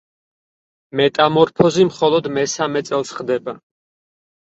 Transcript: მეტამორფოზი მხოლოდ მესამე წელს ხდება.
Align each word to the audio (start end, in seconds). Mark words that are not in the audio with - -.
მეტამორფოზი 1.01 1.87
მხოლოდ 1.91 2.33
მესამე 2.41 2.85
წელს 2.91 3.17
ხდება. 3.23 3.61